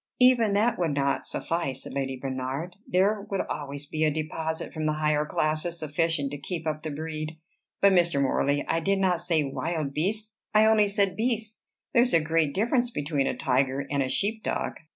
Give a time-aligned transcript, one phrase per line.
[0.19, 2.75] "Even that would not suffice," said Lady Bernard.
[2.87, 6.89] "There would always be a deposit from the higher classes sufficient to keep up the
[6.89, 7.37] breed.
[7.81, 8.19] But, Mr.
[8.19, 11.65] Morley, I did not say wild beasts: I only said beasts.
[11.93, 14.79] There is a great difference between a tiger and a sheep dog."